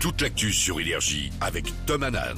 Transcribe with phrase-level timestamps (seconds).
[0.00, 2.36] toute l'actu sur Énergie avec Tom Hanan.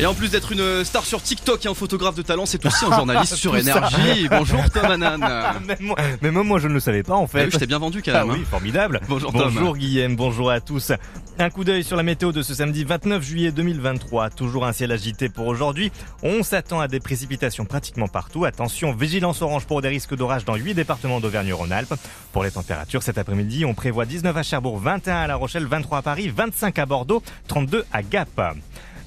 [0.00, 2.84] Et en plus d'être une star sur TikTok et un photographe de talent, c'est aussi
[2.84, 3.56] un journaliste sur.
[3.56, 4.28] Énergie.
[4.30, 5.18] Bonjour Tom Hanan.
[5.66, 7.44] Même moi, mais même moi, je ne le savais pas en Ah fait.
[7.46, 8.30] oui, je t'ai bien vendu quand Ah même.
[8.30, 8.48] oui, hein.
[8.48, 9.00] formidable.
[9.08, 9.52] Bonjour, Tom.
[9.52, 10.92] bonjour Guillaume, bonjour à tous.
[11.40, 14.30] Un coup d'œil sur la météo de ce samedi 29 juillet 2023.
[14.30, 15.90] Toujours un ciel agité pour aujourd'hui.
[16.22, 18.44] On s'attend à des précipitations pratiquement partout.
[18.44, 21.94] Attention, vigilance orange pour des risques d'orage dans 8 départements d'Auvergne-Rhône-Alpes.
[22.32, 25.98] Pour les températures, cet après-midi, on prévoit 19 à Cherbourg, 21 à La Rochelle, 23
[25.98, 28.28] à Paris, 25 à Bordeaux, 32 à Gap.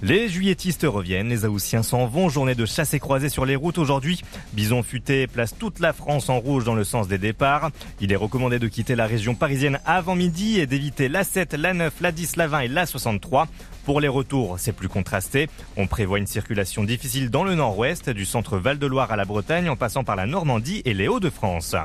[0.03, 3.77] Les juilletistes reviennent, les Aoussiens s'en vont, journée de chasse et croisée sur les routes
[3.77, 4.19] aujourd'hui.
[4.53, 7.69] Bison futé place toute la France en rouge dans le sens des départs.
[7.99, 11.75] Il est recommandé de quitter la région parisienne avant midi et d'éviter la 7, la
[11.75, 13.47] 9, la 10, la 20 et la 63.
[13.85, 15.49] Pour les retours, c'est plus contrasté.
[15.77, 19.75] On prévoit une circulation difficile dans le nord-ouest, du centre Val-de-Loire à la Bretagne en
[19.75, 21.75] passant par la Normandie et les Hauts-de-France.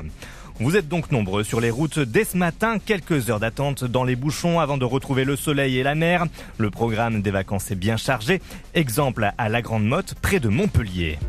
[0.59, 4.15] Vous êtes donc nombreux sur les routes dès ce matin, quelques heures d'attente dans les
[4.15, 6.25] bouchons avant de retrouver le soleil et la mer.
[6.57, 8.41] Le programme des vacances est bien chargé.
[8.73, 11.19] Exemple à la Grande Motte, près de Montpellier.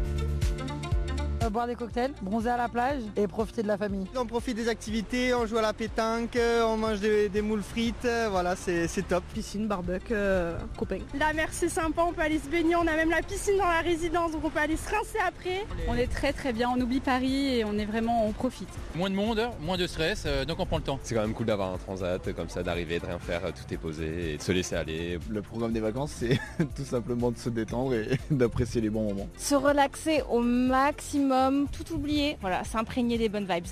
[1.49, 4.07] Euh, boire des cocktails, bronzer à la plage et profiter de la famille.
[4.17, 7.63] On profite des activités, on joue à la pétanque, euh, on mange des, des moules
[7.63, 9.25] frites, euh, voilà, c'est c'est top.
[9.35, 10.99] Piscine, barbecue, euh, copain.
[11.19, 13.67] La mer c'est sympa, on peut aller se baigner, on a même la piscine dans
[13.67, 15.65] la résidence, donc on peut aller se rincer après.
[15.89, 18.69] On est très très bien, on oublie Paris et on est vraiment, on profite.
[18.95, 20.99] Moins de monde, moins de stress, euh, donc on prend le temps.
[21.03, 23.79] C'est quand même cool d'avoir un transat comme ça, d'arriver, de rien faire, tout est
[23.79, 25.19] posé et de se laisser aller.
[25.31, 26.39] Le programme des vacances, c'est
[26.77, 29.29] tout simplement de se détendre et d'apprécier les bons moments.
[29.39, 31.38] Se relaxer au maximum,
[31.73, 33.67] tout oublier, voilà, s'imprégner des bonnes vibes.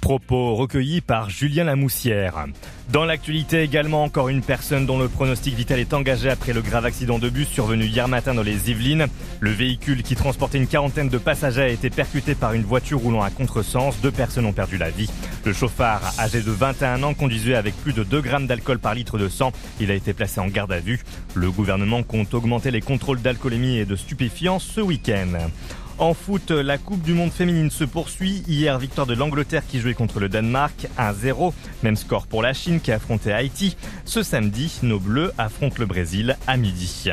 [0.00, 2.46] Propos recueillis par Julien Lamoussière.
[2.90, 6.86] Dans l'actualité également, encore une personne dont le pronostic vital est engagé après le grave
[6.86, 9.08] accident de bus survenu hier matin dans les Yvelines.
[9.40, 13.22] Le véhicule qui transportait une quarantaine de passagers a été percuté par une voiture roulant
[13.22, 14.00] à contresens.
[14.00, 15.10] Deux personnes ont perdu la vie.
[15.44, 19.18] Le chauffard, âgé de 21 ans, conduisait avec plus de 2 grammes d'alcool par litre
[19.18, 19.52] de sang.
[19.80, 21.00] Il a été placé en garde à vue.
[21.34, 25.50] Le gouvernement compte augmenter les contrôles d'alcoolémie et de stupéfiants ce week-end.
[26.00, 28.42] En foot, la Coupe du Monde féminine se poursuit.
[28.48, 31.52] Hier, victoire de l'Angleterre qui jouait contre le Danemark, 1-0.
[31.82, 33.76] Même score pour la Chine qui affrontait Haïti.
[34.06, 37.10] Ce samedi, nos Bleus affrontent le Brésil à midi.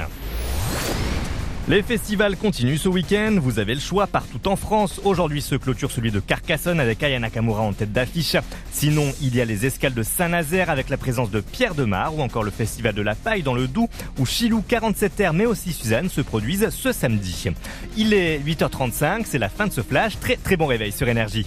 [1.69, 3.39] Les festivals continuent ce week-end.
[3.41, 5.01] Vous avez le choix partout en France.
[5.03, 8.38] Aujourd'hui se clôture celui de Carcassonne avec Aya Nakamura en tête d'affiche.
[8.72, 12.22] Sinon, il y a les escales de Saint-Nazaire avec la présence de Pierre Demar ou
[12.22, 15.73] encore le festival de la paille dans le Doubs où Chilou 47 r mais aussi
[15.73, 17.50] Suzanne se produisent ce samedi.
[17.97, 20.17] Il est 8h35, c'est la fin de ce flash.
[20.22, 21.45] Très très bon réveil sur énergie.